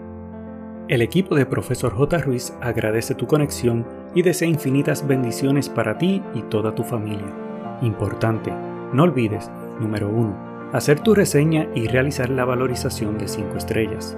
El 0.87 1.01
equipo 1.01 1.35
de 1.35 1.45
Profesor 1.45 1.93
J. 1.93 2.17
Ruiz 2.19 2.53
agradece 2.61 3.15
tu 3.15 3.27
conexión 3.27 3.85
y 4.15 4.21
desea 4.21 4.47
infinitas 4.47 5.07
bendiciones 5.07 5.69
para 5.69 5.97
ti 5.97 6.21
y 6.33 6.41
toda 6.43 6.73
tu 6.75 6.83
familia. 6.83 7.33
Importante, 7.81 8.51
no 8.93 9.03
olvides, 9.03 9.51
número 9.79 10.09
1, 10.09 10.71
hacer 10.73 10.99
tu 11.01 11.13
reseña 11.13 11.67
y 11.75 11.87
realizar 11.87 12.29
la 12.29 12.45
valorización 12.45 13.17
de 13.17 13.27
5 13.27 13.57
estrellas. 13.57 14.17